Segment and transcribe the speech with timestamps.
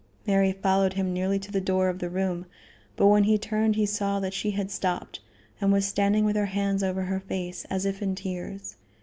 [0.25, 2.47] Mary followed him nearly to the door of the room,
[2.95, 5.19] but when he turned he saw that she had stopped,
[5.61, 8.77] and was standing with her hands over her face, as if in tears.